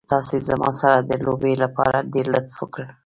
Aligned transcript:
تاسې 0.11 0.35
زما 0.47 0.69
سره 0.79 0.97
د 1.09 1.11
لوبې 1.25 1.53
لپاره 1.63 2.05
ډېر 2.13 2.25
لطف 2.35 2.55
وکړ. 2.59 2.83